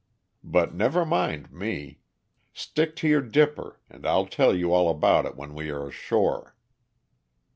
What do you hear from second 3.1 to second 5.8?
dipper, and I'll tell you all about it when we